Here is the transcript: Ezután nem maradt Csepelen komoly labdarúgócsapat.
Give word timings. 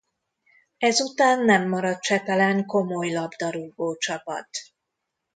Ezután 0.77 1.45
nem 1.45 1.67
maradt 1.69 2.01
Csepelen 2.01 2.65
komoly 2.65 3.11
labdarúgócsapat. 3.11 4.49